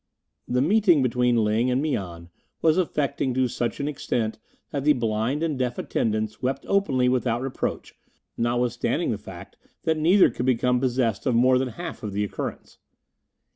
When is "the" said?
0.47-0.63, 4.83-4.93, 9.11-9.19, 12.13-12.23